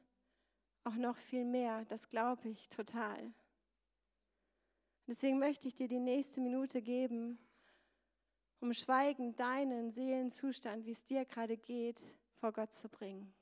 [0.84, 1.86] auch noch viel mehr.
[1.86, 3.34] Das glaube ich total.
[5.08, 7.38] Deswegen möchte ich dir die nächste Minute geben,
[8.60, 12.02] um schweigend deinen Seelenzustand, wie es dir gerade geht,
[12.40, 13.34] vor Gott zu bringen.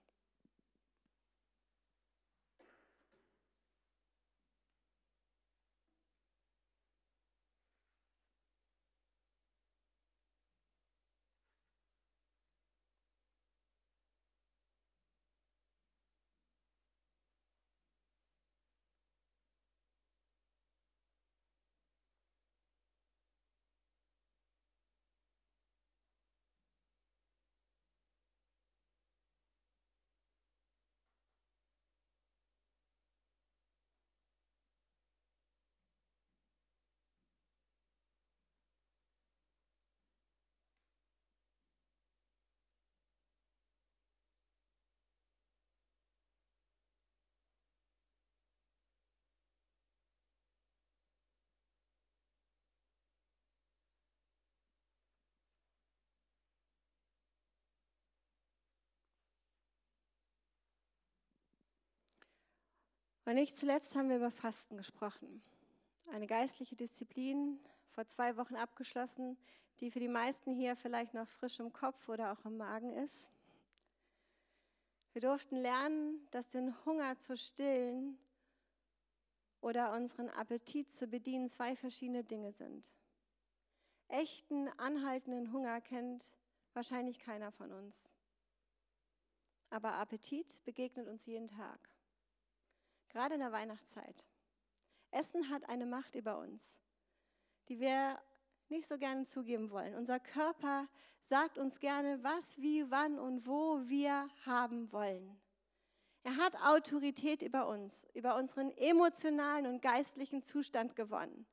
[63.25, 65.41] Und nicht zuletzt haben wir über Fasten gesprochen.
[66.11, 67.59] Eine geistliche Disziplin,
[67.91, 69.37] vor zwei Wochen abgeschlossen,
[69.79, 73.29] die für die meisten hier vielleicht noch frisch im Kopf oder auch im Magen ist.
[75.13, 78.17] Wir durften lernen, dass den Hunger zu stillen
[79.61, 82.91] oder unseren Appetit zu bedienen zwei verschiedene Dinge sind.
[84.07, 86.27] Echten, anhaltenden Hunger kennt
[86.73, 88.09] wahrscheinlich keiner von uns.
[89.69, 91.92] Aber Appetit begegnet uns jeden Tag,
[93.13, 94.25] gerade in der Weihnachtszeit.
[95.11, 96.61] Essen hat eine Macht über uns,
[97.69, 98.19] die wir
[98.69, 99.95] nicht so gerne zugeben wollen.
[99.95, 100.89] Unser Körper
[101.21, 105.39] sagt uns gerne, was, wie, wann und wo wir haben wollen.
[106.23, 111.45] Er hat Autorität über uns, über unseren emotionalen und geistlichen Zustand gewonnen.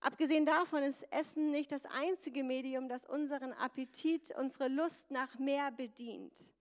[0.00, 5.70] Abgesehen davon ist Essen nicht das einzige Medium, das unseren Appetit, unsere Lust nach mehr
[5.72, 6.52] bedient.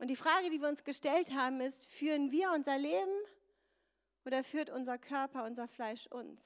[0.00, 3.12] Und die Frage, die wir uns gestellt haben, ist, führen wir unser Leben
[4.24, 6.40] oder führt unser Körper, unser Fleisch uns?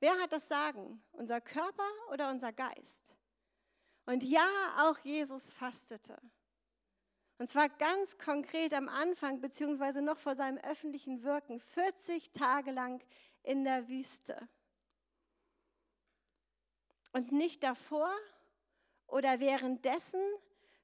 [0.00, 1.02] Wer hat das Sagen?
[1.12, 3.14] Unser Körper oder unser Geist?
[4.06, 6.16] Und ja, auch Jesus fastete.
[7.36, 13.04] Und zwar ganz konkret am Anfang, beziehungsweise noch vor seinem öffentlichen Wirken, 40 Tage lang
[13.42, 14.48] in der Wüste.
[17.12, 18.10] Und nicht davor
[19.08, 20.22] oder währenddessen,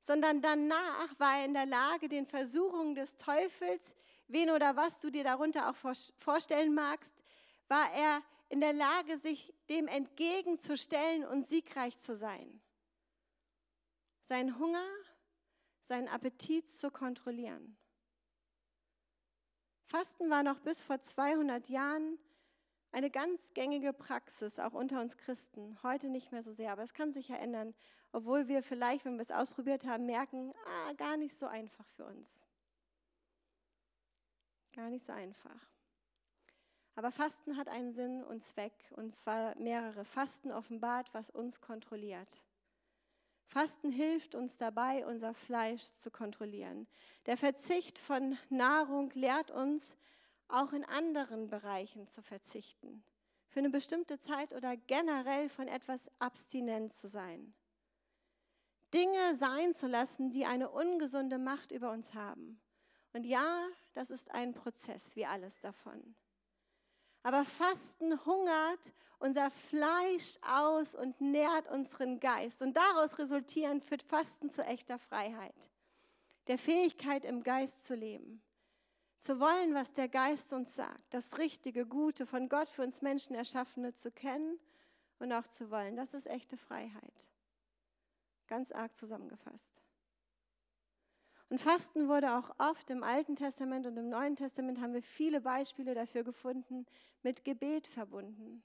[0.01, 3.93] sondern danach war er in der Lage, den Versuchungen des Teufels,
[4.29, 5.77] wen oder was du dir darunter auch
[6.19, 7.13] vorstellen magst,
[7.69, 12.61] war er in der Lage, sich dem entgegenzustellen und siegreich zu sein.
[14.29, 14.87] Sein Hunger,
[15.89, 17.77] seinen Appetit zu kontrollieren.
[19.87, 22.19] Fasten war noch bis vor 200 Jahren
[22.93, 25.81] eine ganz gängige Praxis, auch unter uns Christen.
[25.83, 27.75] Heute nicht mehr so sehr, aber es kann sich ja ändern,
[28.13, 32.05] obwohl wir vielleicht, wenn wir es ausprobiert haben, merken, ah, gar nicht so einfach für
[32.05, 32.29] uns.
[34.75, 35.69] Gar nicht so einfach.
[36.95, 40.05] Aber Fasten hat einen Sinn und Zweck, und zwar mehrere.
[40.05, 42.45] Fasten offenbart, was uns kontrolliert.
[43.47, 46.87] Fasten hilft uns dabei, unser Fleisch zu kontrollieren.
[47.27, 49.97] Der Verzicht von Nahrung lehrt uns,
[50.47, 53.03] auch in anderen Bereichen zu verzichten.
[53.49, 57.53] Für eine bestimmte Zeit oder generell von etwas abstinent zu sein.
[58.93, 62.61] Dinge sein zu lassen, die eine ungesunde Macht über uns haben.
[63.13, 66.15] Und ja, das ist ein Prozess, wie alles davon.
[67.23, 72.63] Aber Fasten hungert unser Fleisch aus und nährt unseren Geist.
[72.63, 75.71] Und daraus resultierend führt Fasten zu echter Freiheit,
[76.47, 78.43] der Fähigkeit im Geist zu leben,
[79.19, 83.37] zu wollen, was der Geist uns sagt, das Richtige, Gute, von Gott für uns Menschen
[83.37, 84.59] erschaffene zu kennen
[85.19, 85.97] und auch zu wollen.
[85.97, 87.29] Das ist echte Freiheit.
[88.51, 89.81] Ganz arg zusammengefasst.
[91.51, 95.41] Und Fasten wurde auch oft im Alten Testament und im Neuen Testament haben wir viele
[95.41, 96.85] Beispiele dafür gefunden,
[97.23, 98.65] mit Gebet verbunden.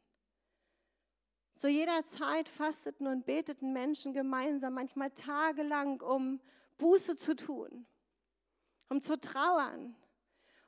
[1.56, 6.42] Zu jeder Zeit fasteten und beteten Menschen gemeinsam, manchmal tagelang, um
[6.80, 7.86] Buße zu tun,
[8.90, 9.96] um zu trauern,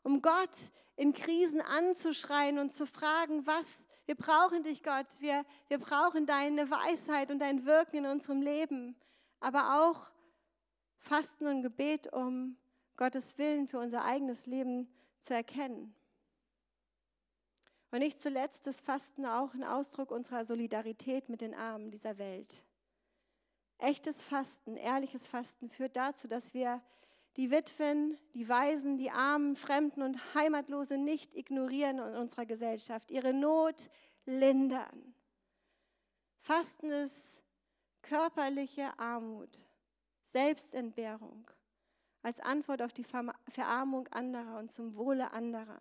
[0.03, 0.55] um Gott
[0.95, 3.65] in Krisen anzuschreien und zu fragen, was,
[4.05, 8.95] wir brauchen dich, Gott, wir, wir brauchen deine Weisheit und dein Wirken in unserem Leben,
[9.39, 10.09] aber auch
[10.99, 12.57] Fasten und Gebet, um
[12.95, 14.87] Gottes Willen für unser eigenes Leben
[15.19, 15.93] zu erkennen.
[17.91, 22.63] Und nicht zuletzt ist Fasten auch ein Ausdruck unserer Solidarität mit den Armen dieser Welt.
[23.77, 26.81] Echtes Fasten, ehrliches Fasten führt dazu, dass wir
[27.37, 33.33] die Witwen, die Waisen, die Armen, Fremden und Heimatlose nicht ignorieren in unserer Gesellschaft, ihre
[33.33, 33.89] Not
[34.25, 35.13] lindern.
[36.41, 37.36] Fasten ist
[38.07, 39.67] körperliche Armut.
[40.31, 41.49] Selbstentbehrung
[42.21, 45.79] als Antwort auf die Verarmung anderer und zum Wohle anderer.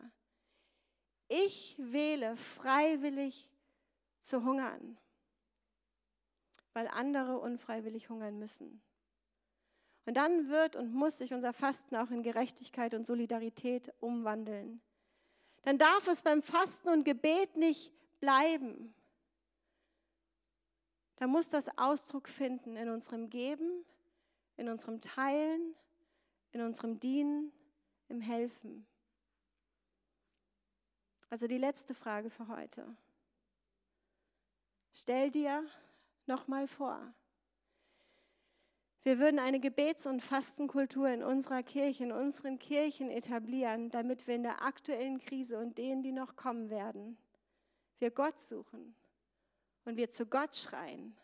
[1.28, 3.50] Ich wähle freiwillig
[4.20, 4.96] zu hungern,
[6.72, 8.80] weil andere unfreiwillig hungern müssen.
[10.04, 14.80] Und dann wird und muss sich unser Fasten auch in Gerechtigkeit und Solidarität umwandeln.
[15.62, 18.94] Dann darf es beim Fasten und Gebet nicht bleiben.
[21.16, 23.84] Da muss das Ausdruck finden in unserem Geben,
[24.56, 25.74] in unserem Teilen,
[26.52, 27.52] in unserem Dienen,
[28.08, 28.86] im Helfen.
[31.30, 32.96] Also die letzte Frage für heute.
[34.92, 35.66] Stell dir
[36.26, 37.14] nochmal vor,
[39.02, 44.34] wir würden eine Gebets- und Fastenkultur in unserer Kirche, in unseren Kirchen etablieren, damit wir
[44.34, 47.16] in der aktuellen Krise und denen, die noch kommen werden,
[47.98, 48.96] wir Gott suchen
[49.86, 51.16] und wir zu Gott schreien,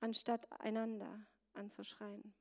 [0.00, 2.34] anstatt einander anzuschreien.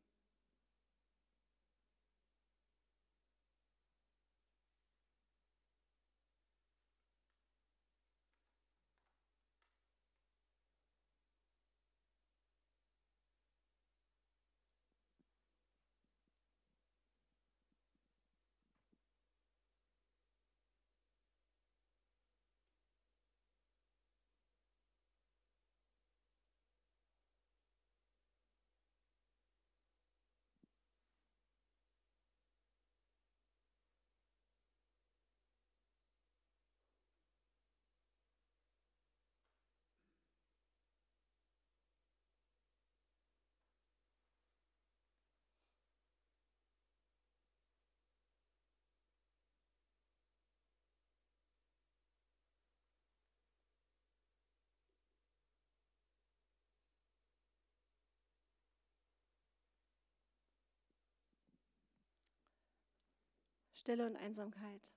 [63.82, 64.92] Stille und Einsamkeit,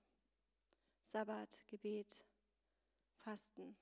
[1.07, 2.23] Sabbat, Gebet,
[3.15, 3.75] Fasten.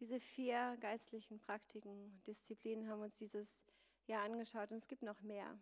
[0.00, 3.60] Diese vier geistlichen Praktiken, Disziplinen haben uns dieses
[4.06, 5.56] Jahr angeschaut und es gibt noch mehr.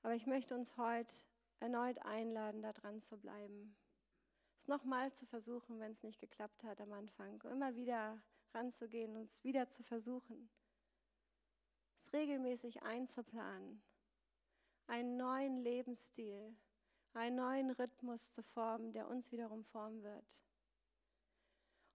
[0.00, 1.12] Aber ich möchte uns heute
[1.58, 3.76] erneut einladen, da dran zu bleiben.
[4.56, 7.42] Es nochmal zu versuchen, wenn es nicht geklappt hat am Anfang.
[7.42, 8.22] Immer wieder
[8.54, 10.48] ranzugehen und es wieder zu versuchen.
[11.98, 13.82] Es regelmäßig einzuplanen.
[14.86, 16.56] Einen neuen Lebensstil,
[17.14, 20.38] einen neuen Rhythmus zu formen, der uns wiederum formen wird.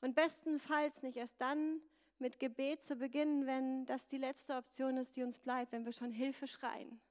[0.01, 1.81] Und bestenfalls nicht erst dann
[2.19, 5.93] mit Gebet zu beginnen, wenn das die letzte Option ist, die uns bleibt, wenn wir
[5.93, 7.01] schon Hilfe schreien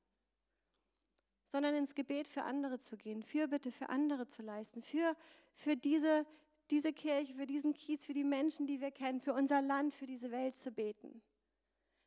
[1.55, 5.15] sondern ins Gebet für andere zu gehen, Fürbitte für andere zu leisten, für,
[5.55, 6.27] für diese,
[6.69, 10.09] diese Kirche, für diesen Kiez, für die Menschen, die wir kennen, für unser Land, für
[10.09, 11.23] diese Welt zu beten.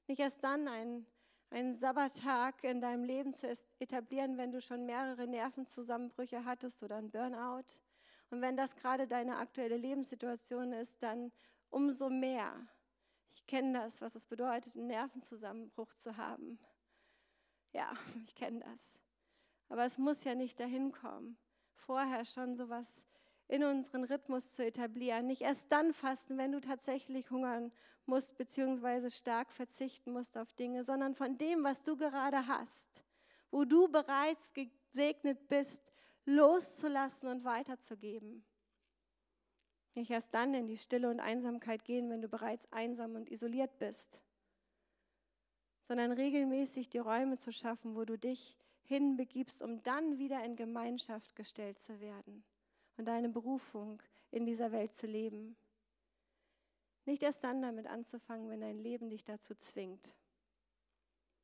[0.07, 1.05] Nicht erst dann einen,
[1.49, 3.47] einen Sabbattag in deinem Leben zu
[3.79, 7.65] etablieren, wenn du schon mehrere Nervenzusammenbrüche hattest oder ein Burnout.
[8.29, 11.31] Und wenn das gerade deine aktuelle Lebenssituation ist, dann
[11.69, 12.67] umso mehr.
[13.29, 16.59] Ich kenne das, was es bedeutet, einen Nervenzusammenbruch zu haben.
[17.71, 17.91] Ja,
[18.25, 18.93] ich kenne das.
[19.69, 21.37] Aber es muss ja nicht dahin kommen,
[21.75, 23.01] vorher schon sowas
[23.47, 25.27] in unseren Rhythmus zu etablieren.
[25.27, 27.71] Nicht erst dann fasten, wenn du tatsächlich hungern
[28.05, 33.03] musst, beziehungsweise stark verzichten musst auf Dinge, sondern von dem, was du gerade hast,
[33.51, 35.79] wo du bereits gesegnet bist,
[36.25, 38.43] loszulassen und weiterzugeben.
[39.95, 43.79] Nicht erst dann in die Stille und Einsamkeit gehen, wenn du bereits einsam und isoliert
[43.79, 44.21] bist,
[45.87, 51.35] sondern regelmäßig die Räume zu schaffen, wo du dich hinbegibst, um dann wieder in Gemeinschaft
[51.35, 52.43] gestellt zu werden
[52.97, 55.55] und deine Berufung in dieser Welt zu leben.
[57.05, 60.13] Nicht erst dann damit anzufangen, wenn dein Leben dich dazu zwingt,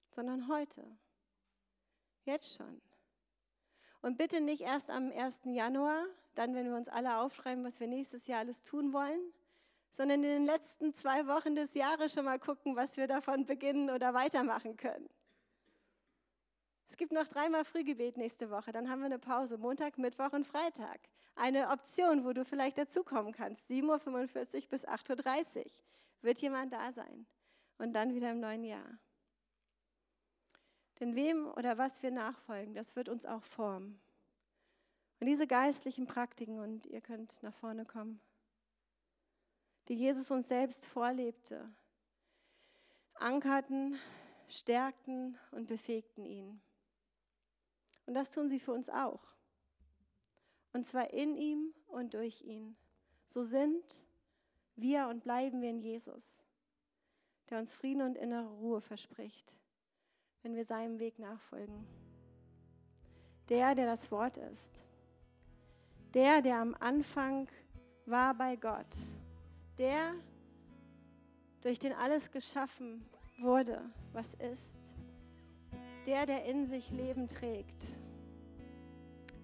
[0.09, 0.83] sondern heute,
[2.25, 2.81] jetzt schon.
[4.01, 5.39] Und bitte nicht erst am 1.
[5.45, 9.21] Januar, dann, wenn wir uns alle aufschreiben, was wir nächstes Jahr alles tun wollen,
[9.95, 13.89] sondern in den letzten zwei Wochen des Jahres schon mal gucken, was wir davon beginnen
[13.89, 15.09] oder weitermachen können.
[16.89, 20.45] Es gibt noch dreimal Frühgebet nächste Woche, dann haben wir eine Pause, Montag, Mittwoch und
[20.45, 20.99] Freitag.
[21.35, 25.71] Eine Option, wo du vielleicht dazukommen kannst, 7.45 Uhr bis 8.30 Uhr
[26.21, 27.25] wird jemand da sein.
[27.79, 28.97] Und dann wieder im neuen Jahr.
[30.99, 33.99] Denn wem oder was wir nachfolgen, das wird uns auch formen.
[35.19, 38.21] Und diese geistlichen Praktiken, und ihr könnt nach vorne kommen,
[39.87, 41.69] die Jesus uns selbst vorlebte,
[43.15, 43.99] ankerten,
[44.47, 46.61] stärkten und befähigten ihn.
[48.05, 49.32] Und das tun sie für uns auch.
[50.73, 52.75] Und zwar in ihm und durch ihn.
[53.25, 53.83] So sind
[54.75, 56.37] wir und bleiben wir in Jesus,
[57.49, 59.55] der uns Frieden und innere Ruhe verspricht,
[60.41, 61.85] wenn wir seinem Weg nachfolgen.
[63.49, 64.71] Der, der das Wort ist.
[66.13, 67.47] Der, der am Anfang
[68.05, 68.95] war bei Gott.
[69.77, 70.13] Der,
[71.61, 73.05] durch den alles geschaffen
[73.39, 74.83] wurde, was ist
[76.05, 77.85] der, der in sich Leben trägt,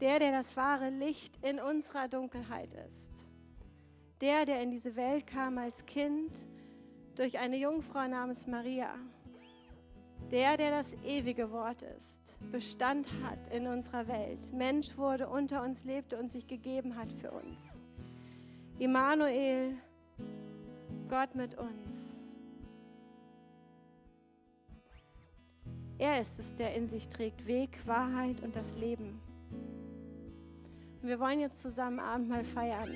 [0.02, 3.28] der, der das wahre Licht in unserer Dunkelheit ist,
[4.22, 6.32] der, der in diese Welt kam als Kind
[7.16, 8.94] durch eine Jungfrau namens Maria,
[10.32, 12.20] der, der das ewige Wort ist,
[12.52, 17.32] Bestand hat in unserer Welt, Mensch wurde, unter uns lebte und sich gegeben hat für
[17.32, 17.80] uns.
[18.80, 19.76] Immanuel,
[21.10, 22.18] Gott mit uns.
[25.98, 29.20] Er ist es, der in sich trägt Weg, Wahrheit und das Leben.
[31.02, 32.94] Wir wollen jetzt zusammen Abendmahl feiern.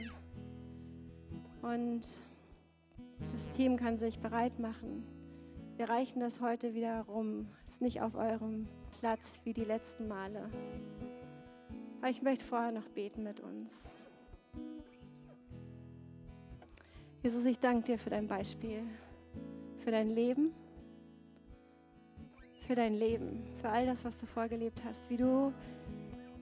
[1.62, 5.06] Und das Team kann sich bereit machen.
[5.78, 7.47] Wir reichen das heute wieder rum.
[7.68, 8.68] Ist nicht auf eurem
[8.99, 10.49] Platz wie die letzten Male.
[12.01, 13.72] Aber ich möchte vorher noch beten mit uns.
[17.22, 18.84] Jesus, ich danke dir für dein Beispiel,
[19.78, 20.54] für dein Leben
[22.64, 25.54] für dein Leben, für all das, was du vorgelebt hast, wie du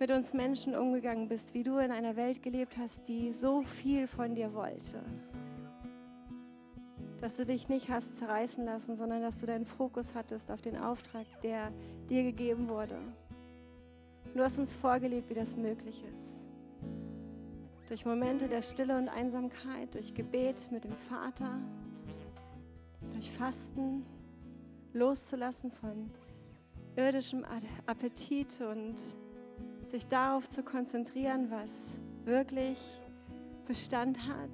[0.02, 4.08] mit uns Menschen umgegangen bist, wie du in einer Welt gelebt hast, die so viel
[4.08, 5.00] von dir wollte.
[7.20, 10.76] Dass du dich nicht hast zerreißen lassen, sondern dass du deinen Fokus hattest auf den
[10.76, 11.72] Auftrag, der
[12.10, 12.98] dir gegeben wurde.
[14.34, 16.42] Du hast uns vorgelebt, wie das möglich ist.
[17.88, 21.60] Durch Momente der Stille und Einsamkeit, durch Gebet mit dem Vater,
[23.14, 24.04] durch Fasten,
[24.94, 26.10] loszulassen von
[26.96, 27.46] irdischem
[27.86, 28.96] Appetit und
[29.92, 31.70] sich darauf zu konzentrieren, was
[32.26, 32.80] wirklich
[33.68, 34.50] Bestand hat.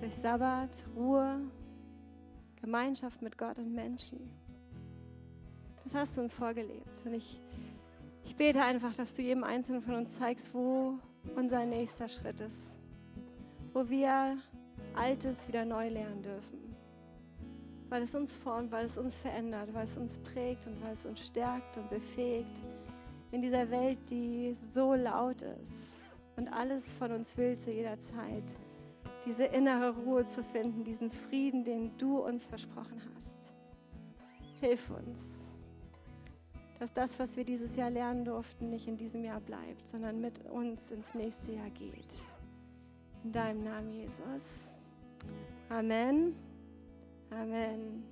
[0.00, 1.40] Durch Sabbat, Ruhe,
[2.60, 4.18] Gemeinschaft mit Gott und Menschen.
[5.84, 7.02] Das hast du uns vorgelebt.
[7.04, 7.40] Und ich
[8.24, 10.98] Ich bete einfach, dass du jedem Einzelnen von uns zeigst, wo
[11.36, 12.78] unser nächster Schritt ist,
[13.72, 14.38] wo wir
[14.94, 16.71] Altes wieder neu lernen dürfen,
[17.92, 21.04] weil es uns formt, weil es uns verändert, weil es uns prägt und weil es
[21.04, 22.62] uns stärkt und befähigt
[23.32, 28.44] in dieser Welt, die so laut ist und alles von uns will zu jeder Zeit,
[29.26, 33.52] diese innere Ruhe zu finden, diesen Frieden, den du uns versprochen hast.
[34.60, 35.42] Hilf uns
[36.78, 40.44] dass das, was wir dieses Jahr lernen durften, nicht in diesem Jahr bleibt, sondern mit
[40.50, 42.12] uns ins nächste Jahr geht.
[43.22, 44.42] In deinem Namen, Jesus.
[45.68, 46.34] Amen.
[47.32, 48.04] Amen.